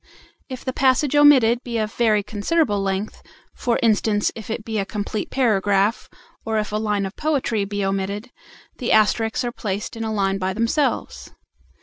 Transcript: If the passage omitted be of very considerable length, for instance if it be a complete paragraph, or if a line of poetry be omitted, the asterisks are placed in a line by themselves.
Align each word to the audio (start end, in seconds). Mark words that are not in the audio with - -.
If 0.49 0.65
the 0.65 0.73
passage 0.73 1.15
omitted 1.15 1.63
be 1.63 1.77
of 1.77 1.93
very 1.93 2.23
considerable 2.23 2.81
length, 2.81 3.21
for 3.53 3.77
instance 3.83 4.31
if 4.33 4.49
it 4.49 4.65
be 4.65 4.79
a 4.79 4.83
complete 4.83 5.29
paragraph, 5.29 6.09
or 6.43 6.57
if 6.57 6.71
a 6.71 6.77
line 6.77 7.05
of 7.05 7.15
poetry 7.15 7.65
be 7.65 7.85
omitted, 7.85 8.31
the 8.79 8.91
asterisks 8.91 9.43
are 9.43 9.51
placed 9.51 9.95
in 9.95 10.03
a 10.03 10.11
line 10.11 10.39
by 10.39 10.53
themselves. 10.53 11.29